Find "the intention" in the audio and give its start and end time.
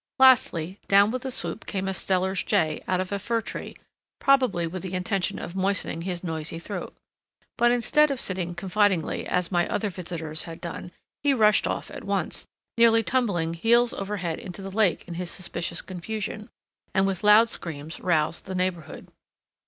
4.81-5.37